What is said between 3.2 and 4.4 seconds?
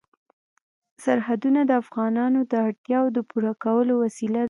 پوره کولو وسیله ده.